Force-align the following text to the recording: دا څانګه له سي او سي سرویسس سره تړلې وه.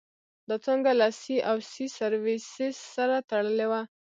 دا 0.47 0.55
څانګه 0.65 0.91
له 1.01 1.07
سي 1.21 1.35
او 1.49 1.57
سي 1.71 1.85
سرویسس 1.97 2.75
سره 2.95 3.15
تړلې 3.29 3.67
وه. 3.71 3.81